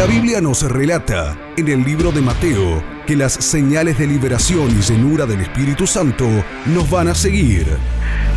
[0.00, 4.80] La Biblia nos relata en el libro de Mateo que las señales de liberación y
[4.80, 6.26] llenura del Espíritu Santo
[6.64, 7.66] nos van a seguir.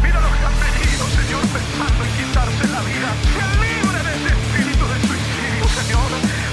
[0.03, 3.15] Mira los que han venido, Señor, pensando en quitarse la vida.
[3.31, 6.09] Sean libres de ese espíritu de suicidio, Señor.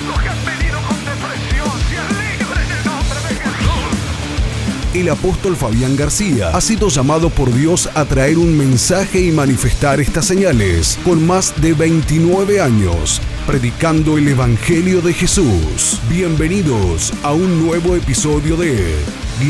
[0.07, 4.95] Los que han venido con depresión, sean libres en el nombre de Jesús.
[4.95, 9.99] El apóstol Fabián García ha sido llamado por Dios a traer un mensaje y manifestar
[9.99, 16.01] estas señales con más de 29 años predicando el Evangelio de Jesús.
[16.09, 19.05] Bienvenidos a un nuevo episodio de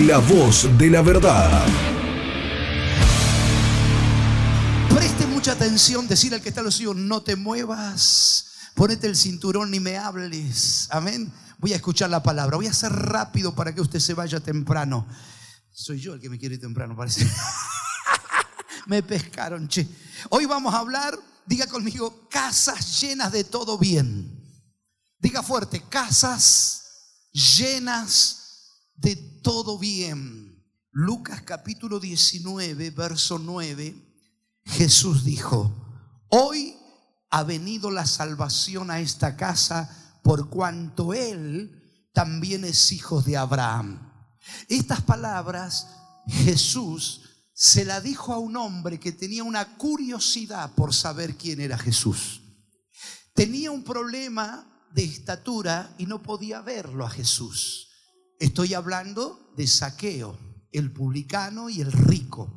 [0.07, 1.67] La Voz de la Verdad.
[4.95, 9.17] Preste mucha atención, decir al que está a los suyos, no te muevas, ponete el
[9.17, 10.89] cinturón ni me hables.
[10.91, 11.33] Amén.
[11.59, 12.57] Voy a escuchar la palabra.
[12.57, 15.07] Voy a ser rápido para que usted se vaya temprano.
[15.73, 17.29] Soy yo el que me quiere ir temprano, parece.
[18.87, 19.87] me pescaron, che.
[20.31, 21.19] Hoy vamos a hablar,
[21.51, 24.41] diga conmigo, casas llenas de todo bien.
[25.19, 30.65] Diga fuerte, casas llenas de todo bien.
[30.93, 33.97] Lucas capítulo 19, verso 9,
[34.65, 35.75] Jesús dijo,
[36.29, 36.77] hoy
[37.31, 44.13] ha venido la salvación a esta casa por cuanto Él también es hijo de Abraham.
[44.69, 45.89] Estas palabras
[46.29, 47.30] Jesús
[47.61, 52.41] se la dijo a un hombre que tenía una curiosidad por saber quién era Jesús.
[53.35, 57.89] Tenía un problema de estatura y no podía verlo a Jesús.
[58.39, 60.39] Estoy hablando de saqueo,
[60.73, 62.51] el publicano y el rico.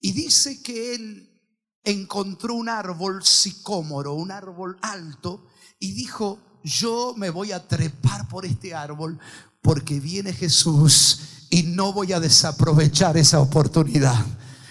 [0.00, 1.40] Y dice que él
[1.82, 8.44] encontró un árbol sicómoro, un árbol alto, y dijo, yo me voy a trepar por
[8.44, 9.18] este árbol
[9.62, 14.26] porque viene Jesús y no voy a desaprovechar esa oportunidad.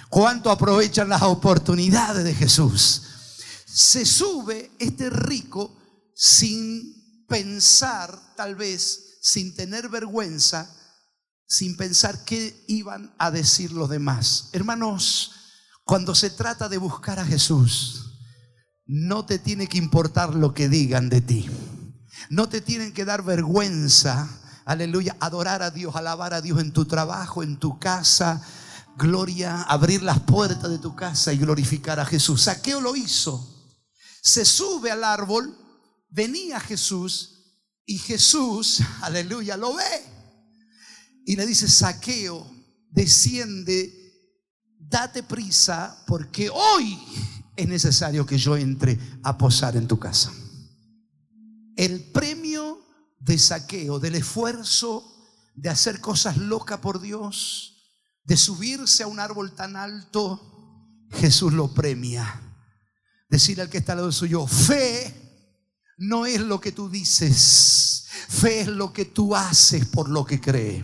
[0.10, 3.04] ¿Cuánto aprovechan las oportunidades de Jesús?
[3.66, 5.74] Se sube este rico
[6.14, 10.70] sin pensar, tal vez, sin tener vergüenza,
[11.48, 14.50] sin pensar qué iban a decir los demás.
[14.52, 15.32] Hermanos,
[15.86, 18.20] cuando se trata de buscar a Jesús,
[18.86, 21.50] no te tiene que importar lo que digan de ti.
[22.30, 24.28] No te tienen que dar vergüenza,
[24.66, 28.42] aleluya, adorar a Dios, alabar a Dios en tu trabajo, en tu casa.
[28.96, 32.44] Gloria, abrir las puertas de tu casa y glorificar a Jesús.
[32.44, 33.50] Saqueo lo hizo.
[34.22, 35.58] Se sube al árbol,
[36.10, 37.34] venía Jesús
[37.86, 39.84] y Jesús, aleluya, lo ve.
[41.26, 42.46] Y le dice, saqueo,
[42.90, 43.92] desciende,
[44.78, 47.00] date prisa, porque hoy
[47.56, 50.32] es necesario que yo entre a posar en tu casa.
[51.76, 52.83] El premio
[53.24, 55.10] de saqueo, del esfuerzo
[55.56, 57.76] de hacer cosas locas por Dios,
[58.24, 62.42] de subirse a un árbol tan alto, Jesús lo premia.
[63.30, 65.14] Decir al que está al lado suyo, fe
[65.98, 70.42] no es lo que tú dices, fe es lo que tú haces por lo que
[70.42, 70.84] cree.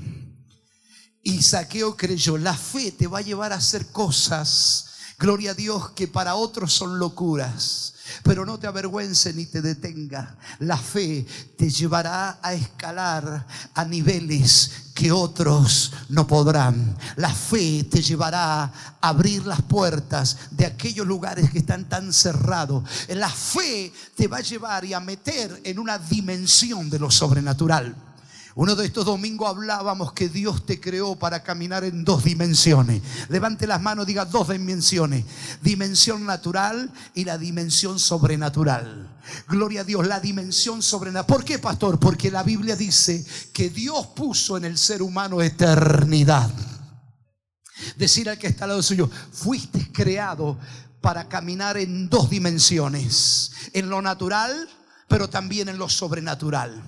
[1.22, 4.89] Y Saqueo creyó, la fe te va a llevar a hacer cosas,
[5.20, 7.94] gloria a Dios, que para otros son locuras.
[8.24, 10.36] Pero no te avergüences ni te detenga.
[10.60, 16.98] La fe te llevará a escalar a niveles que otros no podrán.
[17.18, 22.84] La fe te llevará a abrir las puertas de aquellos lugares que están tan cerrados.
[23.10, 28.09] La fe te va a llevar y a meter en una dimensión de lo sobrenatural.
[28.60, 33.02] Uno de estos domingos hablábamos que Dios te creó para caminar en dos dimensiones.
[33.30, 35.24] Levante las manos, diga dos dimensiones.
[35.62, 39.18] Dimensión natural y la dimensión sobrenatural.
[39.48, 41.38] Gloria a Dios, la dimensión sobrenatural.
[41.38, 42.02] ¿Por qué, pastor?
[42.02, 46.52] Porque la Biblia dice que Dios puso en el ser humano eternidad.
[47.96, 50.60] Decir al que está al lado suyo, fuiste creado
[51.00, 53.52] para caminar en dos dimensiones.
[53.72, 54.68] En lo natural,
[55.10, 56.82] pero también en lo sobrenatural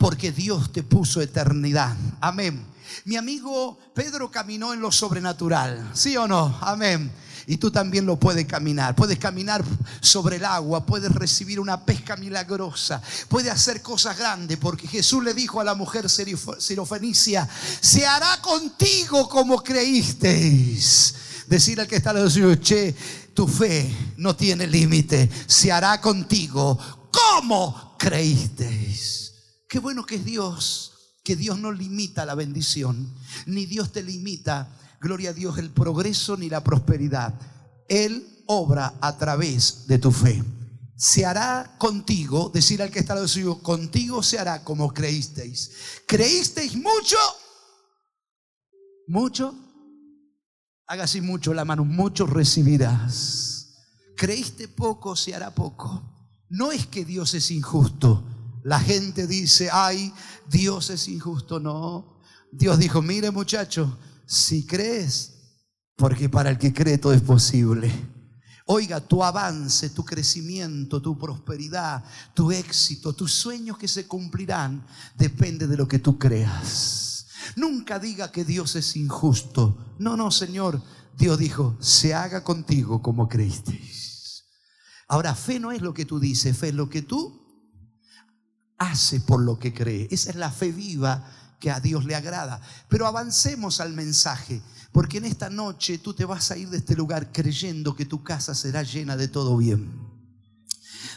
[0.00, 1.94] porque Dios te puso eternidad.
[2.22, 2.64] Amén.
[3.04, 6.58] Mi amigo Pedro caminó en lo sobrenatural, ¿sí o no?
[6.62, 7.12] Amén.
[7.46, 8.96] Y tú también lo puedes caminar.
[8.96, 9.62] Puedes caminar
[10.00, 15.34] sobre el agua, puedes recibir una pesca milagrosa, puedes hacer cosas grandes, porque Jesús le
[15.34, 17.46] dijo a la mujer sirofenicia,
[17.80, 21.14] se hará contigo como creísteis.
[21.46, 22.94] Decir al que está al lado che,
[23.34, 29.34] tu fe no tiene límite, se hará contigo como creísteis.
[29.68, 33.14] Qué bueno que es Dios, que Dios no limita la bendición,
[33.46, 34.68] ni Dios te limita,
[35.00, 37.34] gloria a Dios, el progreso ni la prosperidad.
[37.88, 40.42] Él obra a través de tu fe.
[40.96, 45.70] Se hará contigo, decir al que está al lado suyo, contigo se hará como creísteis.
[46.06, 47.16] ¿Creísteis mucho?
[49.06, 49.54] ¿Mucho?
[50.86, 53.76] Haga así mucho la mano, mucho recibirás.
[54.16, 55.16] ¿Creíste poco?
[55.16, 56.19] Se hará poco.
[56.50, 58.24] No es que Dios es injusto
[58.64, 60.12] La gente dice, ay,
[60.48, 61.58] Dios es injusto.
[61.58, 62.20] No,
[62.52, 65.32] Dios dijo, mire muchacho, si crees,
[65.96, 67.90] porque para el que cree todo es posible.
[68.66, 72.04] Oiga, tu avance, tu crecimiento, tu prosperidad,
[72.34, 74.86] tu éxito, tus sueños que se cumplirán,
[75.16, 77.26] depende de lo que tú creas.
[77.56, 79.94] Nunca diga que Dios es injusto.
[79.98, 80.82] No, no, Señor.
[81.16, 84.09] Dios dijo, se haga contigo como creísteis.
[85.10, 87.36] Ahora, fe no es lo que tú dices, fe es lo que tú
[88.78, 90.06] haces por lo que cree.
[90.08, 91.28] Esa es la fe viva
[91.58, 92.60] que a Dios le agrada.
[92.88, 94.62] Pero avancemos al mensaje.
[94.92, 98.22] Porque en esta noche tú te vas a ir de este lugar creyendo que tu
[98.22, 99.90] casa será llena de todo bien.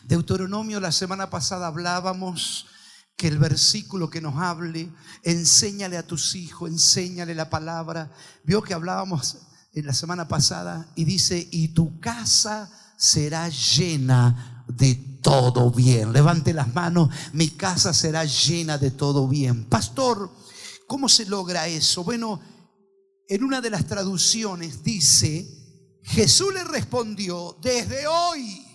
[0.08, 2.66] Deuteronomio, la semana pasada hablábamos
[3.16, 4.92] que el versículo que nos hable,
[5.22, 8.12] enséñale a tus hijos, enséñale la palabra.
[8.44, 9.38] Vio que hablábamos
[9.72, 12.72] en la semana pasada y dice, y tu casa
[13.04, 16.14] será llena de todo bien.
[16.14, 19.66] Levante las manos, mi casa será llena de todo bien.
[19.66, 20.32] Pastor,
[20.88, 22.06] ¿cómo se logra eso?
[22.06, 22.40] Bueno,
[23.28, 25.46] en una de las traducciones dice,
[26.04, 28.66] Jesús le respondió, desde hoy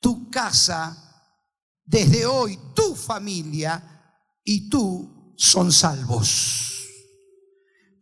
[0.00, 1.32] tu casa,
[1.86, 4.02] desde hoy tu familia
[4.44, 6.84] y tú son salvos.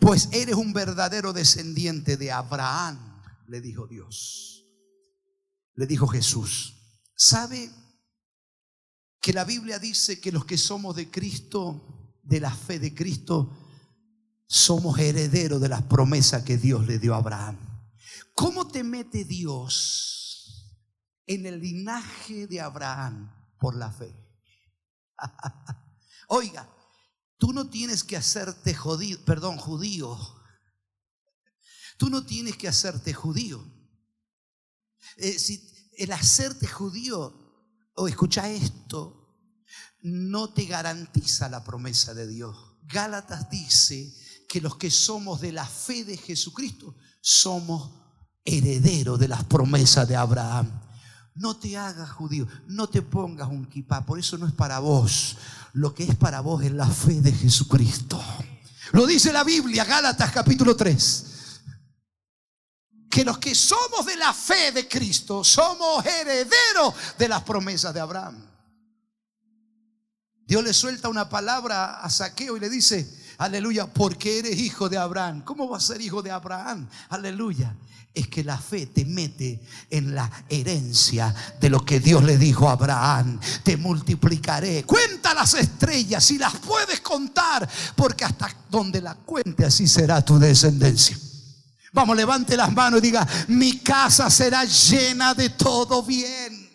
[0.01, 4.56] Pues eres un verdadero descendiente de Abraham, le dijo Dios.
[5.77, 6.75] Le dijo Jesús.
[7.15, 7.71] ¿Sabe
[9.21, 13.57] que la Biblia dice que los que somos de Cristo, de la fe de Cristo,
[14.47, 17.59] somos herederos de las promesas que Dios le dio a Abraham.
[18.35, 20.81] ¿Cómo te mete Dios
[21.27, 24.15] en el linaje de Abraham por la fe?
[26.29, 26.71] Oiga,
[27.39, 30.17] tú no tienes que hacerte judío, perdón, judío.
[31.99, 33.65] Tú no tienes que hacerte judío.
[35.17, 35.63] Eh, si
[35.97, 37.47] el hacerte judío,
[37.95, 39.27] o escucha esto,
[40.03, 42.57] no te garantiza la promesa de Dios.
[42.83, 44.15] Gálatas dice
[44.49, 47.91] que los que somos de la fe de Jesucristo somos
[48.45, 50.71] herederos de las promesas de Abraham.
[51.35, 55.37] No te hagas judío, no te pongas un kipá, por eso no es para vos.
[55.73, 58.23] Lo que es para vos es la fe de Jesucristo.
[58.93, 61.36] Lo dice la Biblia, Gálatas capítulo 3.
[63.17, 68.01] Que los que somos de la fe de Cristo somos herederos de las promesas de
[68.01, 68.37] Abraham.
[70.47, 74.99] Dios le suelta una palabra a Saqueo y le dice, Aleluya, porque eres hijo de
[74.99, 75.41] Abraham.
[75.47, 76.91] ¿Cómo vas a ser hijo de Abraham?
[77.09, 77.75] Aleluya.
[78.13, 82.69] Es que la fe te mete en la herencia de lo que Dios le dijo
[82.69, 83.41] a Abraham.
[83.63, 84.85] Te multiplicaré.
[84.85, 90.39] Cuenta las estrellas si las puedes contar, porque hasta donde la cuente así será tu
[90.39, 91.17] descendencia.
[91.97, 96.71] Vamos, levante las manos y diga, mi casa será llena de todo bien.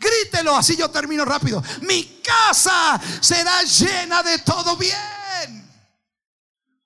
[0.00, 1.62] Grítelo, así yo termino rápido.
[1.82, 5.70] Mi casa será llena de todo bien.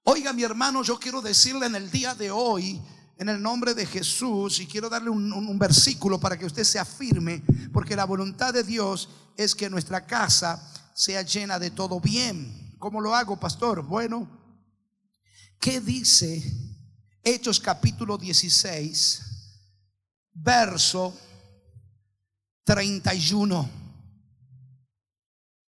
[0.02, 2.82] Oiga, mi hermano, yo quiero decirle en el día de hoy,
[3.18, 7.44] en el nombre de Jesús, y quiero darle un, versículo para que usted se afirme,
[7.72, 10.60] porque la voluntad de Dios es que nuestra casa
[10.92, 12.74] sea llena de todo bien.
[12.80, 13.82] ¿Cómo lo hago, pastor?
[13.82, 14.28] Bueno,
[15.60, 16.65] ¿qué dice
[17.28, 19.20] Hechos capítulo 16,
[20.32, 21.12] verso
[22.62, 23.68] 31?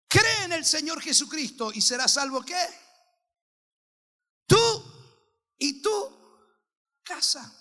[0.07, 2.63] Cree en el Señor Jesucristo y será salvo qué?
[4.45, 4.55] Tú
[5.57, 5.89] y tu
[7.01, 7.51] casa.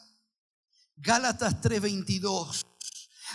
[0.96, 2.66] Gálatas 3:22.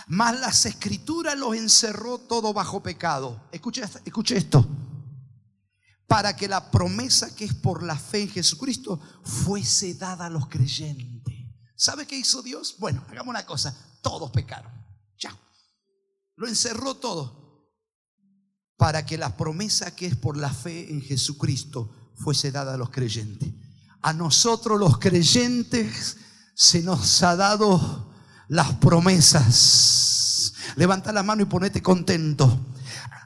[0.06, 3.48] Mas las escrituras los encerró todo bajo pecado.
[3.50, 4.64] Escuche, escuche esto.
[6.12, 10.46] Para que la promesa que es por la fe en Jesucristo fuese dada a los
[10.46, 11.34] creyentes.
[11.74, 12.76] ¿Sabe qué hizo Dios?
[12.78, 13.74] Bueno, hagamos una cosa.
[14.02, 14.70] Todos pecaron.
[15.18, 15.34] Ya.
[16.36, 17.72] Lo encerró todo.
[18.76, 22.90] Para que la promesa que es por la fe en Jesucristo fuese dada a los
[22.90, 23.48] creyentes.
[24.02, 26.18] A nosotros los creyentes
[26.54, 28.12] se nos ha dado
[28.48, 30.52] las promesas.
[30.76, 32.66] Levanta la mano y ponete contento.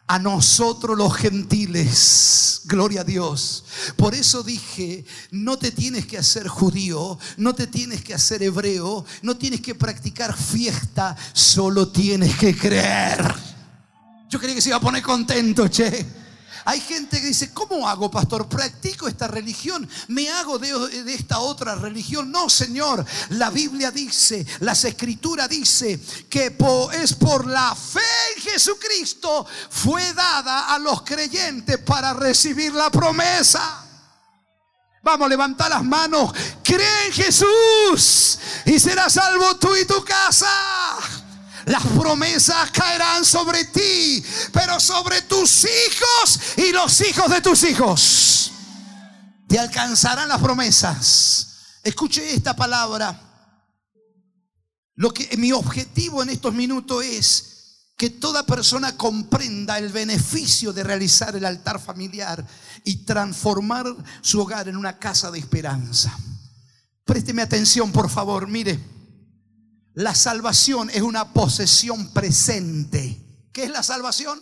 [0.09, 3.65] A nosotros los gentiles, gloria a Dios.
[3.97, 9.05] Por eso dije, no te tienes que hacer judío, no te tienes que hacer hebreo,
[9.23, 13.35] no tienes que practicar fiesta, solo tienes que creer.
[14.29, 16.26] Yo creía que se iba a poner contento, che.
[16.69, 18.49] Hay gente que dice, ¿cómo hago, pastor?
[18.49, 19.89] ¿Practico esta religión?
[20.09, 22.33] ¿Me hago de, esta otra religión?
[22.33, 23.07] No, Señor.
[23.31, 26.57] La Biblia dice, las escrituras dice que
[27.01, 28.01] es por la fe
[28.35, 33.85] en Jesucristo fue dada a los creyentes para recibir la promesa.
[35.05, 36.33] Vamos, levanta las manos.
[36.65, 40.49] Cree en Jesús y serás salvo tú y tu casa.
[41.67, 48.53] Las promesas caerán sobre ti, pero sobre tus hijos y los hijos de tus hijos.
[49.49, 51.81] Te alcanzarán las promesas.
[51.83, 53.21] Escuche esta palabra.
[54.95, 60.85] Lo que mi objetivo en estos minutos es que toda persona comprenda el beneficio de
[60.85, 62.47] realizar el altar familiar
[62.85, 63.87] y transformar
[64.21, 66.17] su hogar en una casa de esperanza.
[67.05, 68.96] Présteme atención, por favor, mire.
[69.97, 73.49] La salvación es una posesión presente.
[73.51, 74.39] ¿Qué es la salvación?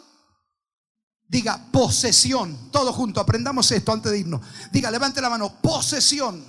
[1.28, 2.72] Diga posesión.
[2.72, 4.40] Todo junto, aprendamos esto antes de irnos.
[4.72, 5.60] Diga, levante la mano.
[5.60, 6.44] Posesión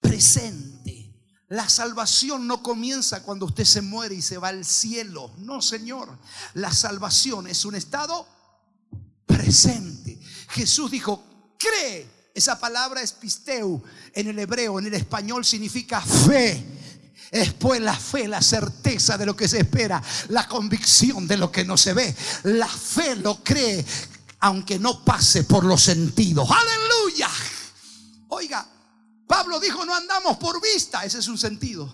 [0.00, 1.14] presente.
[1.46, 5.30] La salvación no comienza cuando usted se muere y se va al cielo.
[5.38, 6.18] No, Señor.
[6.54, 8.26] La salvación es un estado
[9.26, 10.20] presente.
[10.48, 11.22] Jesús dijo,
[11.56, 12.10] cree.
[12.34, 13.80] Esa palabra es pisteu
[14.12, 16.71] en el hebreo, en el español significa fe.
[17.30, 21.50] Es pues la fe, la certeza de lo que se espera, la convicción de lo
[21.50, 22.14] que no se ve.
[22.44, 23.84] La fe lo cree
[24.40, 26.48] aunque no pase por los sentidos.
[26.50, 27.28] Aleluya.
[28.28, 28.68] Oiga,
[29.26, 31.92] Pablo dijo, no andamos por vista, ese es un sentido.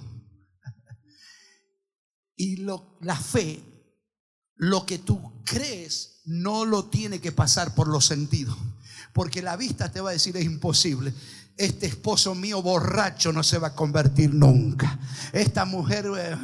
[2.36, 3.62] Y lo, la fe,
[4.54, 8.56] lo que tú crees, no lo tiene que pasar por los sentidos.
[9.12, 11.12] Porque la vista te va a decir es imposible.
[11.58, 14.96] Este esposo mío borracho no se va a convertir nunca.
[15.32, 16.36] Esta mujer, eh,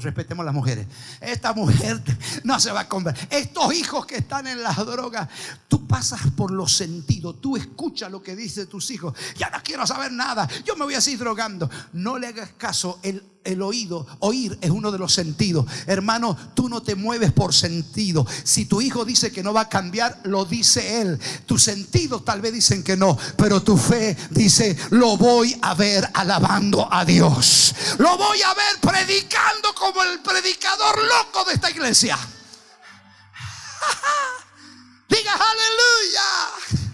[0.00, 0.86] respetemos las mujeres,
[1.20, 2.02] esta mujer
[2.44, 3.28] no se va a convertir.
[3.30, 5.28] Estos hijos que están en las drogas,
[5.68, 9.14] tú pasas por los sentidos, tú escuchas lo que dicen tus hijos.
[9.36, 11.68] Ya no quiero saber nada, yo me voy a seguir drogando.
[11.92, 15.66] No le hagas caso, el el oído, oír es uno de los sentidos.
[15.86, 18.26] Hermano, tú no te mueves por sentido.
[18.44, 21.18] Si tu hijo dice que no va a cambiar, lo dice él.
[21.46, 26.08] Tus sentidos tal vez dicen que no, pero tu fe dice, lo voy a ver
[26.14, 27.74] alabando a Dios.
[27.98, 32.18] Lo voy a ver predicando como el predicador loco de esta iglesia.
[35.08, 36.90] Diga aleluya.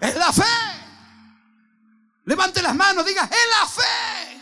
[0.00, 0.44] Es la fe.
[2.24, 4.39] Levante las manos, diga, es la fe.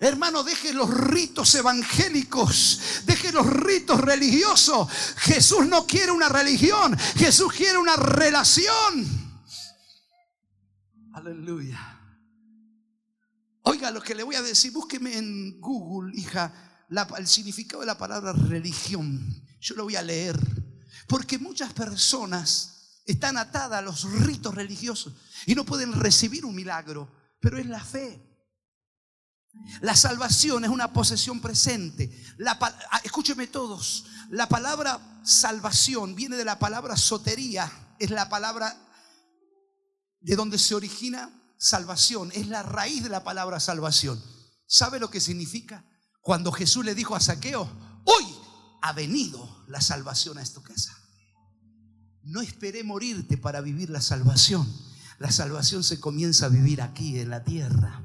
[0.00, 4.88] Hermano, deje los ritos evangélicos, deje los ritos religiosos.
[5.16, 9.24] Jesús no quiere una religión, Jesús quiere una relación.
[11.12, 12.00] Aleluya.
[13.62, 16.52] Oiga, lo que le voy a decir, búsqueme en Google, hija,
[17.16, 19.42] el significado de la palabra religión.
[19.60, 20.38] Yo lo voy a leer.
[21.08, 25.14] Porque muchas personas están atadas a los ritos religiosos
[25.46, 27.10] y no pueden recibir un milagro,
[27.40, 28.33] pero es la fe.
[29.80, 32.10] La salvación es una posesión presente.
[32.38, 38.76] La, ah, escúcheme todos, la palabra salvación viene de la palabra sotería, es la palabra
[40.20, 44.22] de donde se origina salvación, es la raíz de la palabra salvación.
[44.66, 45.84] ¿Sabe lo que significa?
[46.20, 47.70] Cuando Jesús le dijo a Saqueo,
[48.04, 48.24] hoy
[48.82, 50.96] ha venido la salvación a esta casa.
[52.22, 54.66] No esperé morirte para vivir la salvación.
[55.18, 58.02] La salvación se comienza a vivir aquí en la tierra.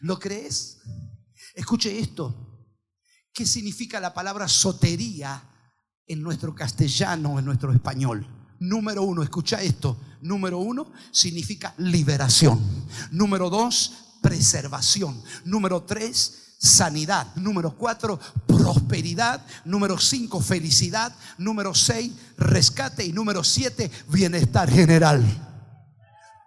[0.00, 0.78] ¿Lo crees?
[1.54, 2.44] Escuche esto.
[3.32, 5.42] ¿Qué significa la palabra sotería
[6.06, 8.26] en nuestro castellano, en nuestro español?
[8.60, 9.96] Número uno, escucha esto.
[10.22, 12.60] Número uno significa liberación.
[13.12, 15.22] Número dos, preservación.
[15.44, 17.34] Número tres, sanidad.
[17.36, 19.44] Número cuatro, prosperidad.
[19.64, 21.14] Número cinco, felicidad.
[21.38, 23.04] Número seis, rescate.
[23.04, 25.24] Y número siete, bienestar general.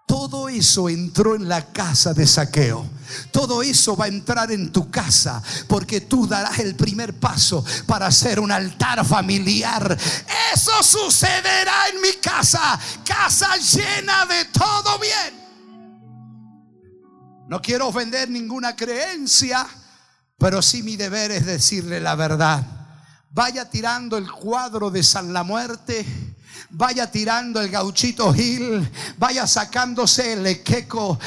[0.06, 2.86] Todo eso entró en la casa de saqueo.
[3.32, 8.08] Todo eso va a entrar en tu casa porque tú darás el primer paso para
[8.08, 9.98] hacer un altar familiar.
[10.54, 15.42] Eso sucederá en mi casa, casa llena de todo bien.
[17.48, 19.68] No quiero ofender ninguna creencia,
[20.38, 22.66] pero sí mi deber es decirle la verdad.
[23.30, 26.06] Vaya tirando el cuadro de San la Muerte
[26.70, 31.20] vaya tirando el gauchito Gil, vaya sacándose el equeco,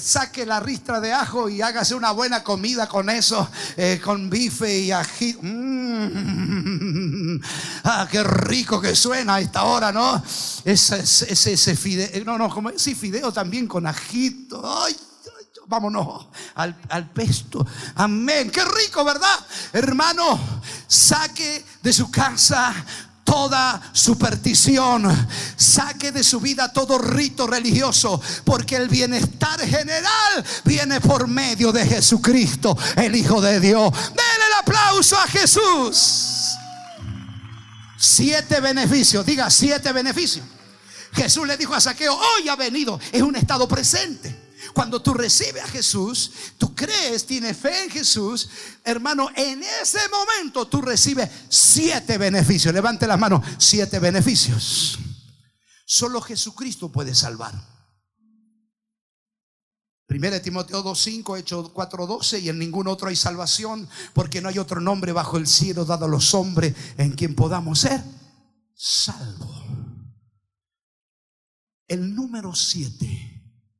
[0.00, 4.78] saque la ristra de ajo y hágase una buena comida con eso, eh, con bife
[4.78, 5.38] y ají.
[5.40, 7.38] Mm.
[7.84, 10.22] Ah, qué rico que suena a esta hora, ¿no?
[10.64, 14.62] Ese, ese, ese fideo, no, no, como ese fideo también con ajito.
[15.66, 17.66] Vámonos al, al, pesto.
[17.94, 18.50] Amén.
[18.50, 19.38] Qué rico, ¿verdad?
[19.72, 20.40] Hermano,
[20.86, 22.74] saque de su casa
[23.38, 31.28] toda superstición, saque de su vida todo rito religioso, porque el bienestar general viene por
[31.28, 33.92] medio de Jesucristo, el Hijo de Dios.
[34.08, 36.56] Denle el aplauso a Jesús.
[37.96, 40.44] Siete beneficios, diga siete beneficios.
[41.12, 44.36] Jesús le dijo a Saqueo, hoy ha venido, es un estado presente.
[44.78, 48.48] Cuando tú recibes a Jesús, tú crees, tienes fe en Jesús,
[48.84, 52.72] hermano, en ese momento tú recibes siete beneficios.
[52.72, 54.96] Levante las manos, siete beneficios.
[55.84, 57.60] Solo Jesucristo puede salvar.
[60.06, 64.80] Primera Timoteo 2.5, Hechos 4.12 y en ningún otro hay salvación porque no hay otro
[64.80, 68.00] nombre bajo el cielo dado a los hombres en quien podamos ser
[68.76, 69.60] salvos.
[71.88, 73.37] El número 7,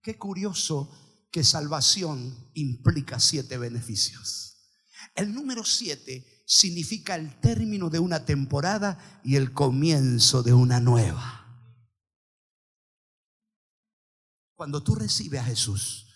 [0.09, 0.91] qué curioso
[1.31, 4.57] que salvación implica siete beneficios.
[5.15, 11.45] El número 7 significa el término de una temporada y el comienzo de una nueva.
[14.55, 16.07] Cuando tú recibes a Jesús,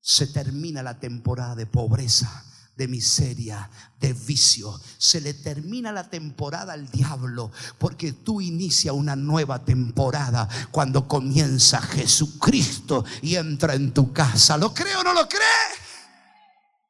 [0.00, 2.44] se termina la temporada de pobreza,
[2.78, 3.68] de miseria,
[3.98, 4.80] de vicio.
[4.98, 11.82] Se le termina la temporada al diablo porque tú inicia una nueva temporada cuando comienza
[11.82, 14.56] Jesucristo y entra en tu casa.
[14.56, 15.40] ¿Lo cree o no lo cree?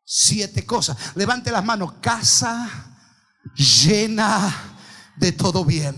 [0.04, 1.16] Siete cosas.
[1.16, 1.94] Levante las manos.
[2.02, 2.68] Casa
[3.56, 4.76] llena
[5.16, 5.96] de todo bien.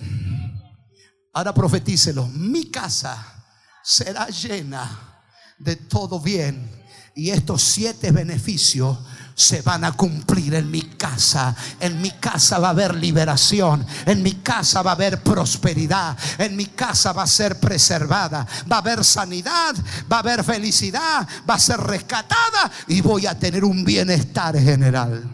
[1.35, 2.28] Ahora profetícelo.
[2.28, 3.44] Mi casa
[3.82, 5.25] será llena
[5.59, 6.80] de todo bien
[7.14, 8.99] y estos siete beneficios
[9.34, 11.54] se van a cumplir en mi casa.
[11.78, 13.87] En mi casa va a haber liberación.
[14.06, 16.16] En mi casa va a haber prosperidad.
[16.38, 18.46] En mi casa va a ser preservada.
[18.70, 19.75] Va a haber sanidad.
[20.10, 21.26] Va a haber felicidad.
[21.49, 22.70] Va a ser rescatada.
[22.88, 25.28] Y voy a tener un bienestar general.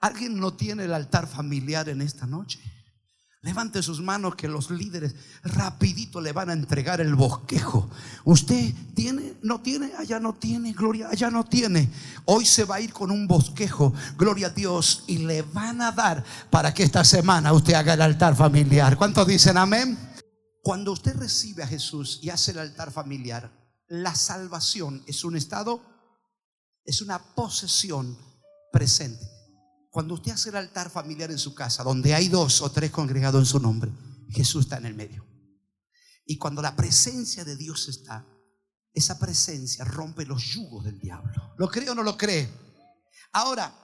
[0.00, 2.60] ¿Alguien no tiene el altar familiar en esta noche?
[3.48, 7.88] Levante sus manos que los líderes rapidito le van a entregar el bosquejo.
[8.24, 11.88] Usted tiene, no tiene, allá no tiene, gloria, allá no tiene.
[12.26, 15.92] Hoy se va a ir con un bosquejo, gloria a Dios, y le van a
[15.92, 18.98] dar para que esta semana usted haga el altar familiar.
[18.98, 19.98] ¿Cuántos dicen amén?
[20.62, 23.50] Cuando usted recibe a Jesús y hace el altar familiar,
[23.86, 25.80] la salvación es un estado,
[26.84, 28.14] es una posesión
[28.70, 29.37] presente.
[29.90, 33.40] Cuando usted hace el altar familiar en su casa, donde hay dos o tres congregados
[33.40, 33.90] en su nombre,
[34.28, 35.26] Jesús está en el medio.
[36.26, 38.26] Y cuando la presencia de Dios está,
[38.92, 41.54] esa presencia rompe los yugos del diablo.
[41.56, 42.52] ¿Lo cree o no lo cree?
[43.32, 43.74] Ahora,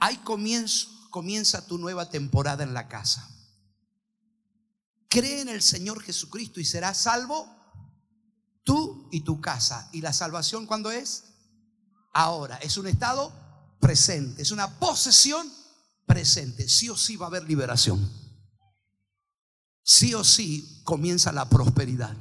[0.00, 3.28] hay comienzo, comienza tu nueva temporada en la casa.
[5.08, 7.48] Cree en el Señor Jesucristo y serás salvo
[8.64, 9.88] tú y tu casa.
[9.92, 11.24] ¿Y la salvación cuándo es?
[12.12, 12.56] Ahora.
[12.58, 13.32] Es un estado
[13.84, 15.46] presente, es una posesión
[16.06, 16.66] presente.
[16.70, 18.10] Sí o sí va a haber liberación.
[19.82, 22.16] Sí o sí comienza la prosperidad.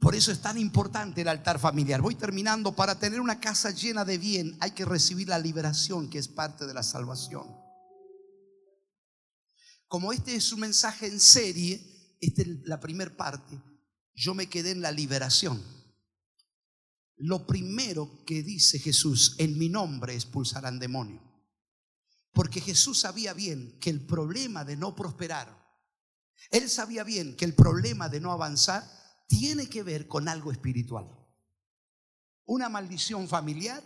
[0.00, 2.00] Por eso es tan importante el altar familiar.
[2.00, 2.76] Voy terminando.
[2.76, 6.64] Para tener una casa llena de bien hay que recibir la liberación que es parte
[6.64, 7.44] de la salvación.
[9.88, 13.60] Como este es un mensaje en serie, esta es la primera parte,
[14.14, 15.60] yo me quedé en la liberación.
[17.16, 21.22] Lo primero que dice Jesús, en mi nombre expulsarán demonio.
[22.32, 25.66] Porque Jesús sabía bien que el problema de no prosperar,
[26.50, 28.84] él sabía bien que el problema de no avanzar
[29.26, 31.08] tiene que ver con algo espiritual.
[32.44, 33.82] Una maldición familiar,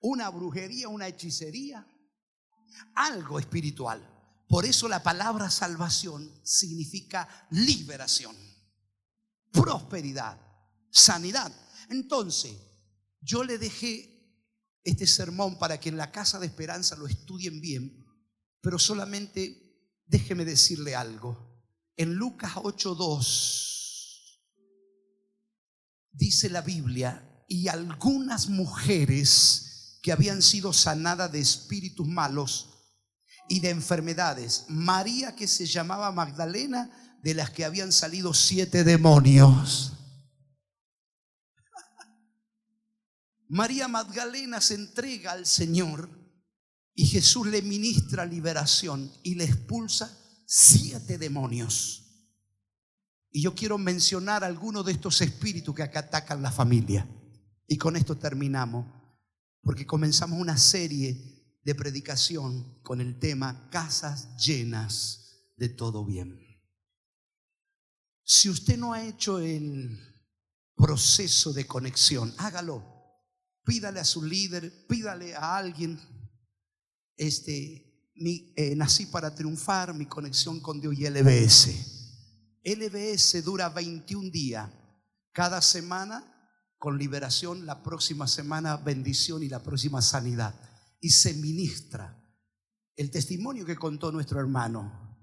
[0.00, 1.86] una brujería, una hechicería,
[2.94, 4.02] algo espiritual.
[4.48, 8.34] Por eso la palabra salvación significa liberación,
[9.52, 10.40] prosperidad,
[10.90, 11.52] sanidad.
[11.88, 12.52] Entonces,
[13.20, 14.10] yo le dejé
[14.82, 18.04] este sermón para que en la casa de esperanza lo estudien bien,
[18.60, 21.64] pero solamente déjeme decirle algo.
[21.96, 24.40] En Lucas 8:2
[26.12, 32.68] dice la Biblia, y algunas mujeres que habían sido sanadas de espíritus malos
[33.48, 39.92] y de enfermedades, María que se llamaba Magdalena, de las que habían salido siete demonios.
[43.50, 46.08] María Magdalena se entrega al Señor
[46.94, 52.30] y Jesús le ministra liberación y le expulsa siete demonios.
[53.32, 57.08] Y yo quiero mencionar algunos de estos espíritus que atacan la familia.
[57.66, 58.86] Y con esto terminamos,
[59.62, 66.38] porque comenzamos una serie de predicación con el tema casas llenas de todo bien.
[68.22, 69.98] Si usted no ha hecho el
[70.76, 72.99] proceso de conexión, hágalo.
[73.64, 75.98] Pídale a su líder, pídale a alguien.
[77.16, 82.00] Este, eh, nací para triunfar, mi conexión con Dios y LBS.
[82.64, 84.70] LBS dura 21 días.
[85.32, 86.26] Cada semana
[86.78, 90.54] con liberación, la próxima semana bendición y la próxima sanidad.
[91.00, 92.20] Y se ministra
[92.96, 95.18] el testimonio que contó nuestro hermano.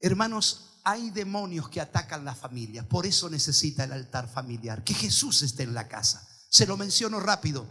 [0.00, 2.88] Hermanos, hay demonios que atacan la familia.
[2.88, 4.84] Por eso necesita el altar familiar.
[4.84, 6.28] Que Jesús esté en la casa.
[6.48, 7.66] Se lo menciono rápido.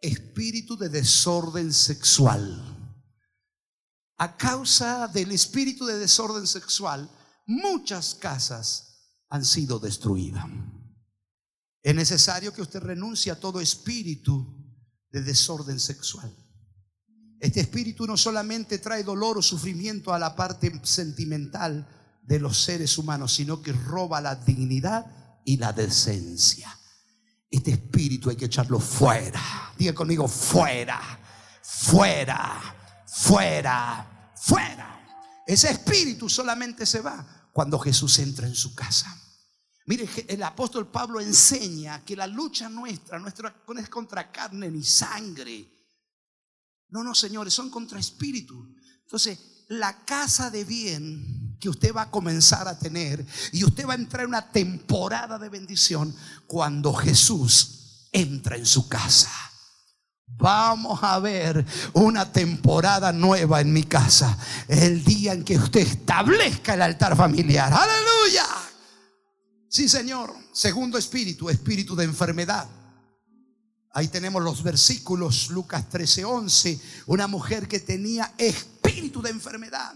[0.00, 2.70] Espíritu de desorden sexual.
[4.18, 7.10] A causa del espíritu de desorden sexual,
[7.46, 8.94] muchas casas
[9.28, 10.46] han sido destruidas.
[11.82, 14.64] Es necesario que usted renuncie a todo espíritu
[15.10, 16.34] de desorden sexual.
[17.40, 21.86] Este espíritu no solamente trae dolor o sufrimiento a la parte sentimental
[22.22, 26.78] de los seres humanos, sino que roba la dignidad y la decencia.
[27.50, 29.72] Este espíritu hay que echarlo fuera.
[29.78, 31.00] Diga conmigo, fuera,
[31.62, 35.06] fuera, fuera, fuera.
[35.46, 39.20] Ese espíritu solamente se va cuando Jesús entra en su casa.
[39.86, 44.82] Mire, el apóstol Pablo enseña que la lucha nuestra, nuestra no es contra carne ni
[44.82, 45.70] sangre.
[46.88, 48.74] No, no, señores, son contra espíritu.
[49.02, 53.92] Entonces, la casa de bien que usted va a comenzar a tener y usted va
[53.92, 56.14] a entrar en una temporada de bendición
[56.46, 59.30] cuando Jesús entra en su casa.
[60.26, 64.36] Vamos a ver una temporada nueva en mi casa.
[64.66, 67.72] El día en que usted establezca el altar familiar.
[67.72, 68.46] Aleluya.
[69.68, 70.34] Sí, Señor.
[70.52, 72.68] Segundo espíritu, espíritu de enfermedad.
[73.92, 76.80] Ahí tenemos los versículos, Lucas 13, 11.
[77.06, 79.94] Una mujer que tenía espíritu de enfermedad.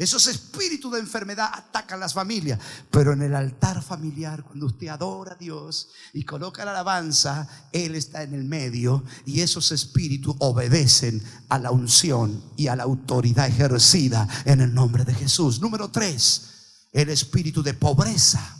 [0.00, 2.58] Esos espíritus de enfermedad atacan las familias.
[2.90, 7.94] Pero en el altar familiar, cuando usted adora a Dios y coloca la alabanza, Él
[7.94, 13.46] está en el medio y esos espíritus obedecen a la unción y a la autoridad
[13.46, 15.60] ejercida en el nombre de Jesús.
[15.60, 18.56] Número tres, el espíritu de pobreza.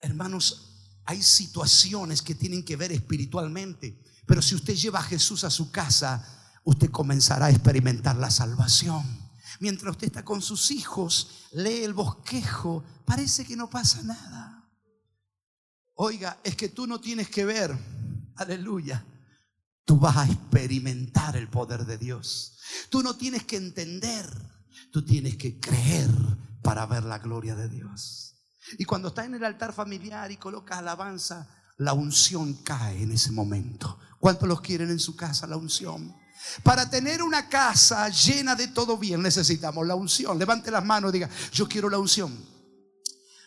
[0.00, 4.02] Hermanos, hay situaciones que tienen que ver espiritualmente.
[4.24, 6.26] Pero si usted lleva a Jesús a su casa,
[6.64, 9.25] usted comenzará a experimentar la salvación.
[9.60, 14.68] Mientras usted está con sus hijos, lee el bosquejo, parece que no pasa nada.
[15.94, 17.76] Oiga, es que tú no tienes que ver,
[18.36, 19.04] aleluya.
[19.84, 22.58] Tú vas a experimentar el poder de Dios.
[22.90, 24.26] Tú no tienes que entender,
[24.92, 26.10] tú tienes que creer
[26.62, 28.34] para ver la gloria de Dios.
[28.78, 33.30] Y cuando está en el altar familiar y coloca alabanza, la unción cae en ese
[33.30, 33.98] momento.
[34.18, 36.14] ¿Cuántos los quieren en su casa la unción?
[36.62, 40.38] Para tener una casa llena de todo bien necesitamos la unción.
[40.38, 42.32] Levante las manos y diga, yo quiero la unción.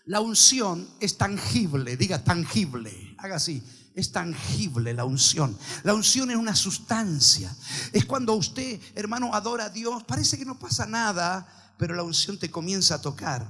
[0.05, 3.63] La unción es tangible, diga tangible, haga así.
[3.93, 5.57] Es tangible la unción.
[5.83, 7.53] La unción es una sustancia.
[7.91, 10.03] Es cuando usted, hermano, adora a Dios.
[10.05, 13.47] Parece que no pasa nada, pero la unción te comienza a tocar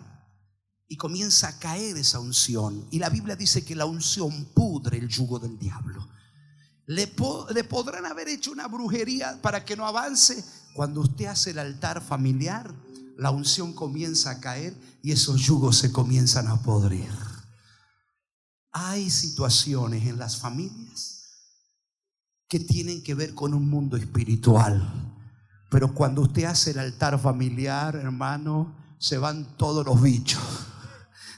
[0.87, 2.87] y comienza a caer esa unción.
[2.91, 6.09] Y la Biblia dice que la unción pudre el yugo del diablo.
[6.89, 10.43] Le, podrán haber hecho una brujería para que no avance.
[10.73, 12.73] Cuando usted hace el altar familiar,
[13.15, 17.11] la unción comienza a caer y esos yugos se comienzan a podrir.
[18.71, 21.19] Hay situaciones en las familias
[22.47, 24.91] que tienen que ver con un mundo espiritual.
[25.69, 30.41] Pero cuando usted hace el altar familiar, hermano, se van todos los bichos.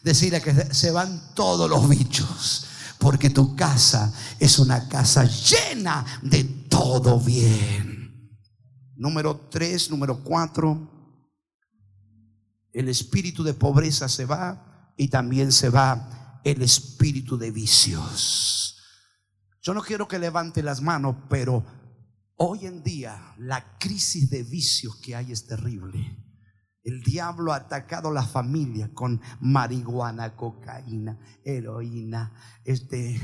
[0.02, 2.61] Decirle que se van todos los bichos.
[3.02, 8.30] Porque tu casa es una casa llena de todo bien.
[8.96, 10.88] Número tres, número cuatro.
[12.72, 18.78] El espíritu de pobreza se va y también se va el espíritu de vicios.
[19.64, 21.66] Yo no quiero que levante las manos, pero
[22.36, 26.21] hoy en día la crisis de vicios que hay es terrible.
[26.84, 32.34] El diablo ha atacado la familia con marihuana, cocaína, heroína,
[32.66, 33.22] este,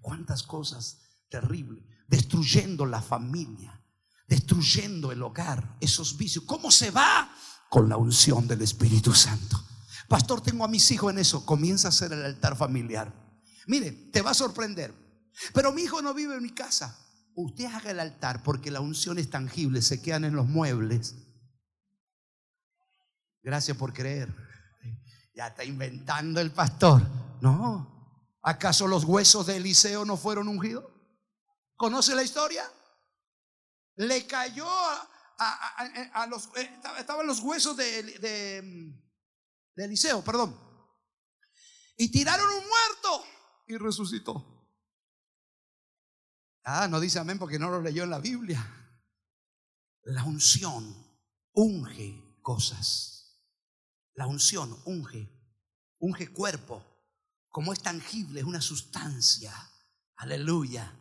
[0.00, 3.84] cuántas cosas terribles, destruyendo la familia,
[4.28, 6.44] destruyendo el hogar, esos vicios.
[6.44, 7.32] ¿Cómo se va?
[7.68, 9.60] Con la unción del Espíritu Santo.
[10.08, 11.44] Pastor, tengo a mis hijos en eso.
[11.44, 13.12] Comienza a hacer el altar familiar.
[13.66, 14.94] Mire, te va a sorprender.
[15.52, 16.96] Pero mi hijo no vive en mi casa.
[17.34, 21.14] Usted haga el altar porque la unción es tangible, se quedan en los muebles
[23.42, 24.34] Gracias por creer.
[25.34, 27.02] Ya está inventando el pastor.
[27.40, 28.38] No.
[28.42, 30.84] ¿Acaso los huesos de Eliseo no fueron ungidos?
[31.76, 32.64] ¿Conoce la historia?
[33.96, 36.50] Le cayó a, los...
[36.56, 38.62] Eh, estaban los huesos de, de,
[39.76, 40.58] de Eliseo, perdón.
[41.96, 43.24] Y tiraron un muerto
[43.66, 44.50] y resucitó.
[46.64, 48.66] Ah, no dice amén porque no lo leyó en la Biblia.
[50.02, 50.94] La unción
[51.52, 53.19] unge cosas.
[54.20, 55.30] La unción unge,
[55.98, 56.84] unge cuerpo.
[57.48, 59.50] Como es tangible, es una sustancia.
[60.16, 60.94] Aleluya.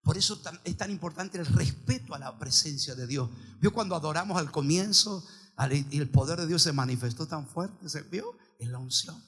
[0.00, 3.28] Por eso es tan importante el respeto a la presencia de Dios.
[3.60, 5.28] Vio cuando adoramos al comienzo,
[5.90, 8.38] Y el poder de Dios se manifestó tan fuerte, ¿se vio?
[8.58, 9.22] En la unción.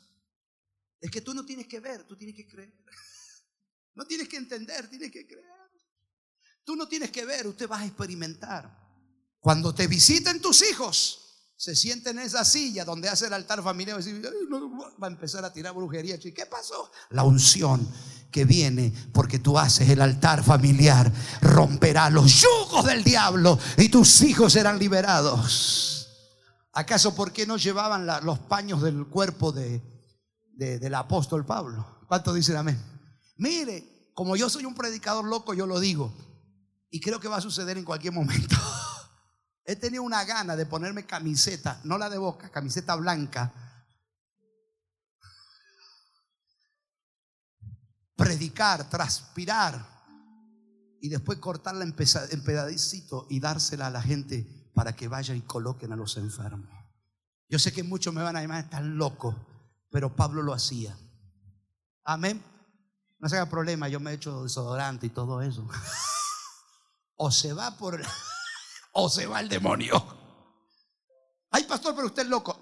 [0.99, 2.73] Es que tú no tienes que ver, tú tienes que creer.
[3.97, 5.45] No tienes que entender, tienes que creer.
[6.65, 8.65] Tú no tienes que ver, usted va a experimentar.
[9.41, 11.20] Cuando te visiten tus hijos,
[11.61, 15.75] se sienten en esa silla donde hace el altar familiar, va a, empezar a tirar
[15.75, 16.15] brujería.
[16.15, 16.91] ¿Y qué pasó?
[17.11, 17.87] La unción
[18.31, 24.23] que viene porque tú haces el altar familiar romperá los yugos del diablo y tus
[24.23, 26.09] hijos serán liberados.
[26.73, 29.83] ¿Acaso por qué no llevaban los paños del cuerpo de,
[30.55, 31.85] de- del apóstol Pablo?
[32.09, 32.83] ¿Cuántos dicen amén?
[33.37, 36.11] Mire, como yo soy un predicador loco, yo lo digo.
[36.91, 38.57] Y creo que va a suceder en cualquier momento.
[39.71, 43.53] He tenido una gana de ponerme camiseta, no la de boca, camiseta blanca.
[48.17, 49.87] Predicar, transpirar
[51.01, 55.93] y después cortarla en, pedacito y dársela a la gente para que vaya y coloquen
[55.93, 56.69] a los enfermos.
[57.49, 59.37] Yo sé que muchos me van a llamar tan loco,
[59.89, 60.99] pero Pablo lo hacía.
[62.03, 62.43] Amén.
[63.21, 65.65] No se haga problema, yo me he hecho desodorante y todo eso.
[67.23, 68.01] O se va por
[68.93, 70.03] o se va el demonio.
[71.51, 72.59] Ay, pastor, pero usted es loco.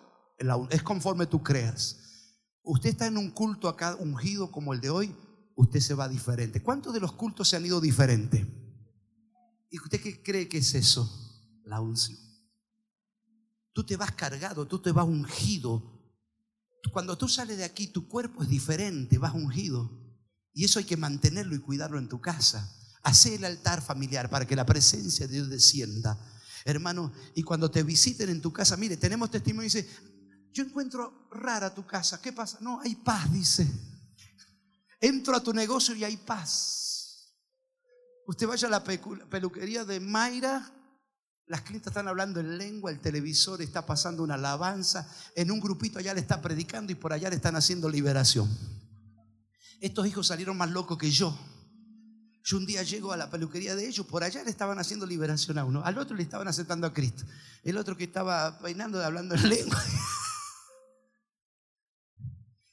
[0.70, 1.96] Es conforme tú creas.
[2.62, 5.16] Usted está en un culto acá ungido como el de hoy,
[5.56, 6.62] usted se va diferente.
[6.62, 8.46] ¿Cuántos de los cultos se han ido diferente?
[9.70, 11.60] ¿Y usted qué cree que es eso?
[11.64, 12.18] La unción.
[13.72, 15.82] Tú te vas cargado, tú te vas ungido.
[16.92, 19.90] Cuando tú sales de aquí, tu cuerpo es diferente, vas ungido.
[20.52, 22.74] Y eso hay que mantenerlo y cuidarlo en tu casa.
[23.08, 26.18] Hacer el altar familiar para que la presencia de Dios descienda.
[26.66, 29.88] Hermano, y cuando te visiten en tu casa, mire, tenemos testimonio dice,
[30.52, 32.20] yo encuentro rara tu casa.
[32.20, 32.58] ¿Qué pasa?
[32.60, 33.66] No, hay paz, dice.
[35.00, 37.32] Entro a tu negocio y hay paz.
[38.26, 40.70] Usted vaya a la peluquería de Mayra,
[41.46, 45.98] las clientas están hablando en lengua, el televisor está pasando una alabanza, en un grupito
[45.98, 48.46] allá le está predicando y por allá le están haciendo liberación.
[49.80, 51.34] Estos hijos salieron más locos que yo.
[52.48, 55.58] Yo un día llego a la peluquería de ellos, por allá le estaban haciendo liberación
[55.58, 57.24] a uno, al otro le estaban aceptando a Cristo,
[57.62, 59.84] el otro que estaba peinando, hablando en lengua.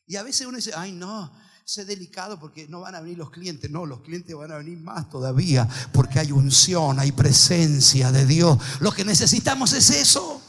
[0.07, 1.29] Y a veces uno dice, ay no,
[1.65, 3.69] sé delicado porque no van a venir los clientes.
[3.69, 8.57] No, los clientes van a venir más todavía porque hay unción, hay presencia de Dios.
[8.79, 10.41] Lo que necesitamos es eso.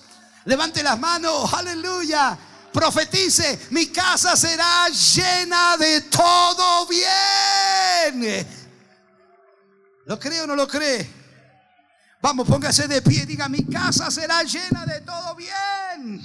[0.45, 2.39] Levante las manos, aleluya.
[2.73, 8.47] Profetice, mi casa será llena de todo bien.
[10.07, 11.05] ¿Lo cree o no lo cree?
[12.23, 16.23] Vamos, póngase de pie diga, mi casa será llena de todo bien.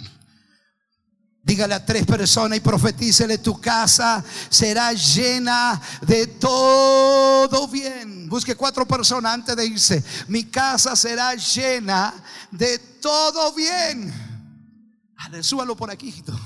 [1.43, 8.29] Dígale a tres personas y profetícele, tu casa será llena de todo bien.
[8.29, 10.03] Busque cuatro personas antes de irse.
[10.27, 12.13] Mi casa será llena
[12.51, 14.13] de todo bien.
[15.41, 16.39] Súbalo por aquí, hijito.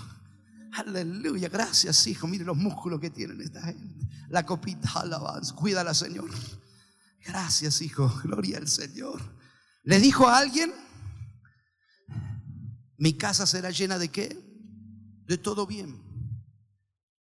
[0.71, 2.27] Aleluya, gracias, hijo.
[2.27, 4.07] Mire los músculos que tienen esta gente.
[4.29, 5.53] La copita, alabanza.
[5.53, 6.29] Cuídala, Señor.
[7.25, 8.07] Gracias, hijo.
[8.23, 9.21] Gloria al Señor.
[9.83, 10.71] ¿Le dijo a alguien?
[12.97, 14.39] Mi casa será llena de qué?
[15.25, 16.01] De todo bien.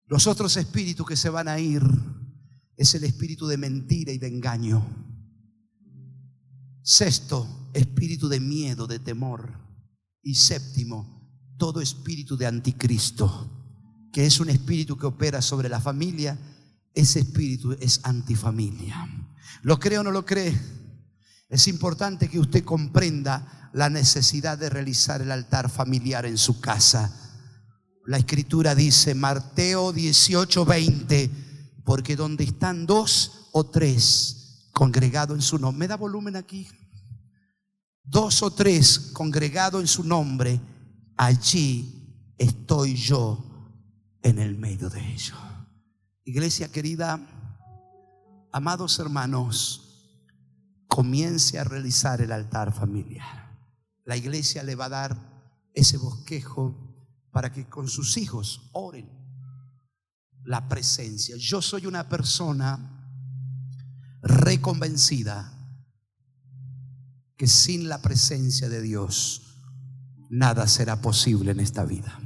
[0.07, 1.83] Los otros espíritus que se van a ir
[2.77, 4.85] es el espíritu de mentira y de engaño.
[6.83, 9.59] Sexto, espíritu de miedo, de temor.
[10.23, 16.39] Y séptimo, todo espíritu de anticristo, que es un espíritu que opera sobre la familia.
[16.95, 19.20] Ese espíritu es antifamilia.
[19.63, 20.59] ¿Lo cree o no lo cree?
[21.49, 27.13] Es importante que usted comprenda la necesidad de realizar el altar familiar en su casa.
[28.07, 31.31] La escritura dice, Mateo 18, 20,
[31.85, 36.69] porque donde están dos o tres congregados en su nombre, ¿me da volumen aquí?
[38.03, 40.61] Dos o tres congregados en su nombre,
[41.17, 43.45] allí estoy yo
[44.23, 45.39] en el medio de ellos.
[46.25, 47.21] Iglesia querida,
[48.53, 49.91] amados hermanos,
[50.89, 53.59] comience a realizar el altar familiar.
[54.05, 55.31] La iglesia le va a dar
[55.75, 56.91] ese bosquejo
[57.31, 59.09] para que con sus hijos oren
[60.45, 61.37] la presencia.
[61.39, 63.01] Yo soy una persona
[64.23, 65.53] reconvencida
[67.37, 69.57] que sin la presencia de Dios
[70.29, 72.19] nada será posible en esta vida.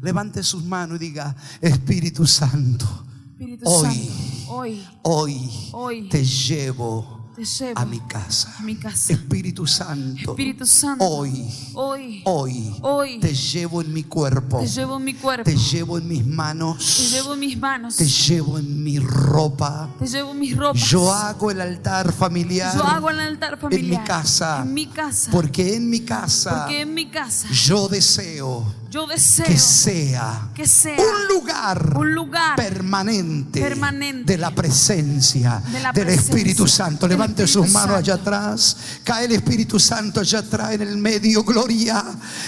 [0.00, 3.86] Levante sus manos y diga, Espíritu Santo, Espíritu Hoy.
[3.86, 6.08] Santo, hoy hoy Hoy.
[6.08, 8.52] te llevo te llevo a mi casa.
[8.58, 9.12] a mi casa.
[9.12, 14.96] Espíritu Santo, Espíritu Santo, hoy, hoy, hoy, hoy te llevo en mi cuerpo, te llevo
[14.96, 18.58] en mi cuerpo, te llevo en mis manos, te llevo en mis manos, te llevo
[18.58, 19.88] en mi ropa.
[20.00, 20.82] te llevo en mis ropas.
[20.82, 24.86] Yo hago el altar familiar Yo hago el altar familiar en mi casa, en mi
[24.86, 30.50] casa, porque en mi casa porque en mi casa yo deseo yo deseo que sea
[30.54, 36.34] que sea un lugar un lugar permanente, permanente de la presencia de la del presencia
[36.34, 37.06] Espíritu Santo.
[37.06, 38.76] del Levante sus manos allá atrás.
[39.04, 41.44] Cae el Espíritu Santo allá atrás en el medio.
[41.44, 42.02] Gloria.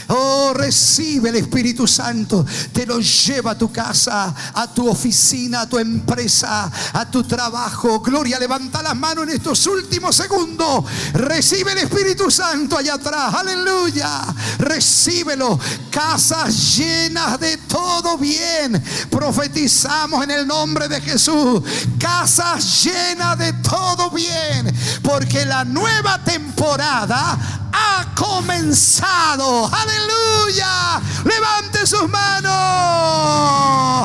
[0.08, 2.46] Oh, recibe el Espíritu Santo.
[2.72, 8.00] Te lo lleva a tu casa, a tu oficina, a tu empresa, a tu trabajo.
[8.00, 8.38] Gloria.
[8.38, 10.84] Levanta las manos en estos últimos segundos.
[11.12, 13.34] Recibe el Espíritu Santo allá atrás.
[13.34, 14.22] Aleluya.
[14.58, 15.58] Recíbelo.
[15.90, 18.82] Casas llenas de todo bien.
[19.10, 21.62] Profetizamos en el nombre de Jesús.
[21.98, 24.69] Casas llenas de todo bien.
[25.02, 27.36] Porque la nueva temporada
[27.72, 29.70] ha comenzado.
[29.72, 31.00] Aleluya.
[31.24, 32.52] Levante sus manos.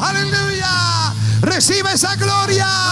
[0.04, 1.14] Aleluya.
[1.42, 2.86] Recibe esa gloria.